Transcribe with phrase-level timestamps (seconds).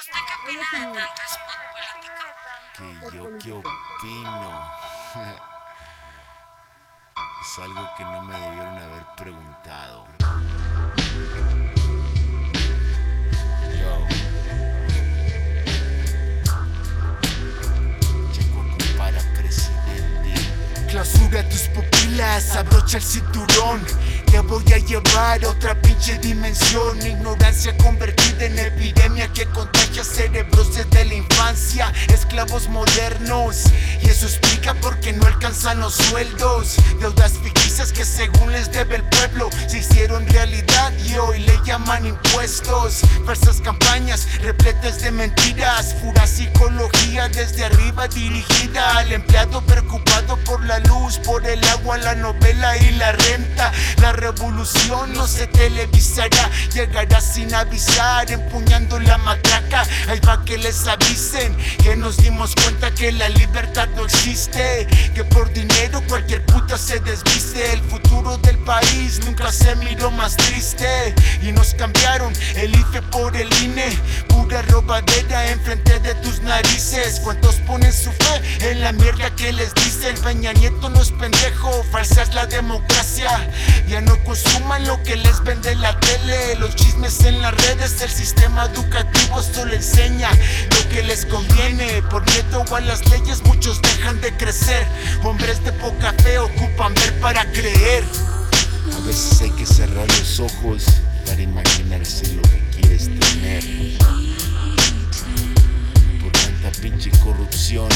[0.00, 2.24] ¿Usted qué opina de tanto spot político?
[2.74, 4.50] Que yo qué opino.
[7.42, 10.06] es algo que no me debieron haber preguntado.
[13.78, 13.92] Yo.
[18.32, 18.60] Checo
[18.96, 20.32] para presidente.
[20.88, 23.84] Clausura tus pupilas, abrocha el cinturón.
[24.30, 27.04] Te voy a llevar a otra pinche dimensión.
[27.04, 31.92] Ignorancia convertida en epidemia que contagia cerebros desde la infancia.
[32.08, 33.64] Esclavos modernos.
[34.00, 36.76] Y eso explica por qué no alcanzan los sueldos.
[37.00, 39.50] Deudas ficticias que según les debe el pueblo
[41.98, 43.00] impuestos.
[43.26, 45.94] Falsas campañas repletas de mentiras.
[45.94, 52.14] Pura psicología desde arriba dirigida al empleado preocupado por la luz, por el agua, la
[52.14, 53.72] novela y la renta.
[54.00, 59.84] La revolución no se televisará, llegará sin avisar, empuñando la matraca.
[60.08, 65.24] Ahí va que les avisen que nos dimos cuenta que la libertad no existe, que
[65.24, 67.72] por dinero cualquier puta se desviste.
[67.72, 73.34] El futuro del país nunca se miró más triste y nos cambiaron el IFE por
[73.34, 73.88] el INE.
[74.28, 77.20] Pura robadera enfrente de tus narices.
[77.20, 80.14] ¿Cuántos ponen su fe en la mierda que les dicen?
[80.20, 83.30] Peña Nieto no es pendejo, falsa es la democracia.
[83.88, 86.56] Ya no consuman lo que les vende la tele.
[86.56, 90.28] Los chismes en las redes, el sistema educativo solo enseña
[90.76, 92.02] lo que les conviene.
[92.10, 94.86] Por miedo a las leyes, muchos dejan de crecer.
[95.24, 98.04] Hombres de poca fe ocupan ver para creer.
[98.94, 100.84] A veces hay que cerrar los ojos
[101.38, 103.62] imaginarse lo que quieres tener.
[106.20, 107.88] Por tanta pinche corrupción,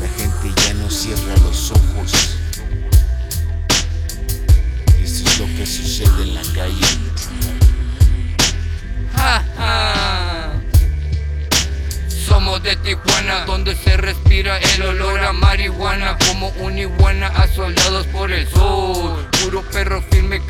[0.00, 2.36] la gente ya no cierra los ojos.
[5.00, 7.04] Y eso es lo que sucede en la calle.
[12.08, 18.06] Somos de Tijuana, donde se respira el olor a marihuana Como una iguana a soldados
[18.08, 20.40] por el sol Puro perro firme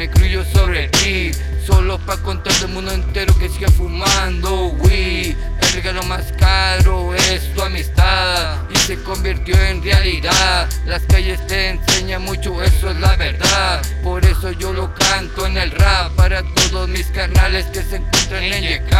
[0.00, 1.30] Me cruyo sobre ti.
[1.66, 5.36] Solo pa' contar al mundo entero que siga fumando weed.
[5.60, 8.62] El regalo más caro es tu amistad.
[8.74, 10.70] Y se convirtió en realidad.
[10.86, 13.82] Las calles te enseñan mucho, eso es la verdad.
[14.02, 16.12] Por eso yo lo canto en el rap.
[16.12, 18.94] Para todos mis carnales que se encuentran en YK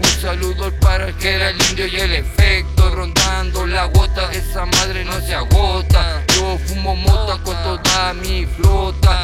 [0.00, 2.90] Un saludo para el que era el indio y el efecto.
[2.90, 6.24] Rondando la gota, esa madre no se agota.
[6.34, 9.23] Yo fumo mota con toda mi flota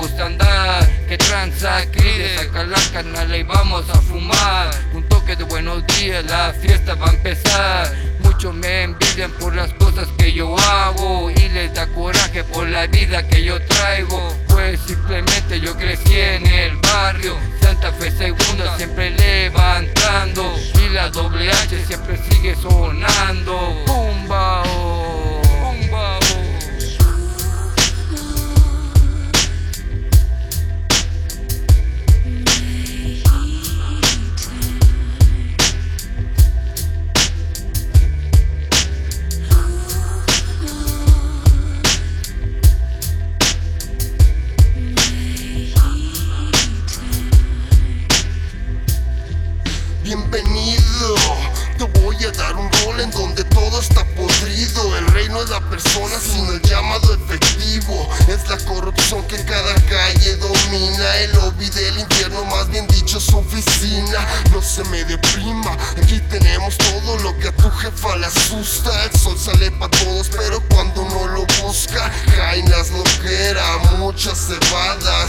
[0.00, 1.80] gusta andar Que tranza,
[2.36, 4.70] saca la carnal y vamos a fumar.
[4.94, 7.92] Un toque de buenos días, la fiesta va a empezar.
[8.20, 12.86] Muchos me envidian por las cosas que yo hago Y les da coraje por la
[12.86, 14.34] vida que yo traigo.
[14.48, 21.50] Pues simplemente yo crecí en el barrio Santa Fe segunda siempre levantando Y la doble
[21.50, 23.89] H siempre sigue sonando
[50.10, 51.14] Bienvenido,
[51.78, 54.96] te voy a dar un rol en donde todo está podrido.
[54.96, 58.10] El reino es la persona sin el llamado efectivo.
[58.26, 61.16] Es la corrupción que cada calle domina.
[61.18, 64.26] El lobby del infierno, más bien dicho, su oficina.
[64.50, 69.04] No se me deprima, aquí tenemos todo lo que a tu jefa le asusta.
[69.04, 74.34] El sol sale para todos, pero cuando no lo busca, jainas lo que era, mucha
[74.34, 75.24] cebada.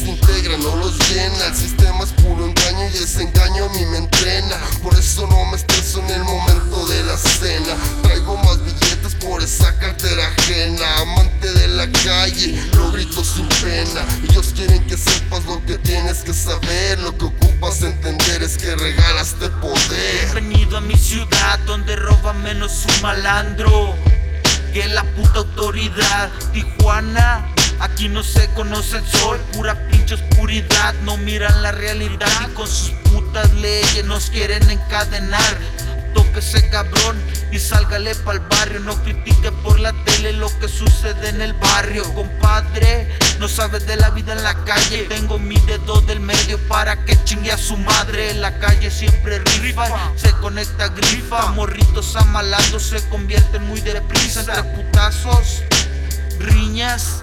[0.00, 1.46] Integran, no los llena.
[1.46, 4.56] El sistema es puro engaño y ese engaño a mí me entrena.
[4.82, 7.76] Por eso no me estreso en el momento de la cena.
[8.02, 10.84] Traigo más billetes por esa cartera ajena.
[11.00, 14.04] Amante de la calle, lo grito sin pena.
[14.28, 16.98] Ellos quieren que sepas lo que tienes que saber.
[17.00, 20.32] Lo que ocupas entender es que regalaste poder.
[20.32, 23.94] Bienvenido a mi ciudad donde roba menos un malandro.
[24.72, 26.30] que la puta autoridad.
[26.52, 27.46] Tijuana,
[27.82, 30.94] aquí no se conoce el sol, pura pinche oscuridad.
[31.04, 35.58] No miran la realidad y con sus putas leyes nos quieren encadenar.
[36.14, 37.16] Toque ese cabrón
[37.50, 38.80] y sálgale pa'l barrio.
[38.80, 43.08] No critique por la tele lo que sucede en el barrio, compadre.
[43.38, 45.06] No sabes de la vida en la calle.
[45.08, 48.34] Tengo mi dedo del medio para que chingue a su madre.
[48.34, 51.50] La calle siempre rifa, se conecta grifa.
[51.52, 55.62] Morritos amalando se convierten muy deprisa entre putazos,
[56.38, 57.22] riñas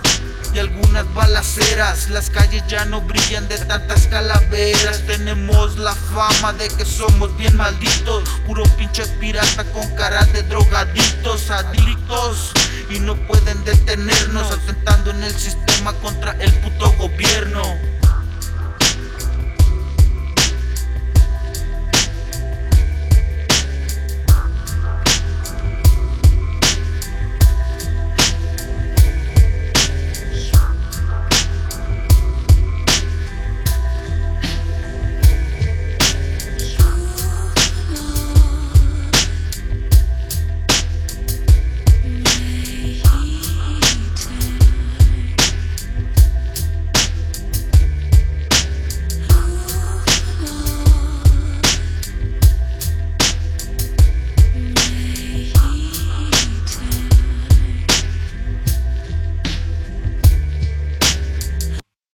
[0.53, 2.09] y algunas balaceras.
[2.09, 5.01] Las calles ya no brillan de tantas calaveras.
[5.05, 8.27] Tenemos la fama de que somos bien malditos.
[8.45, 12.51] Puro pinche pirata con cara de drogadictos, adictos.
[12.89, 17.61] Y no pueden detenernos, atentando en el sistema contra el puto gobierno.